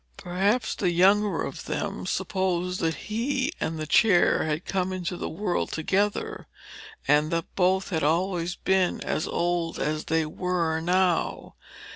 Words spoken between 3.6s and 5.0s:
the chair had come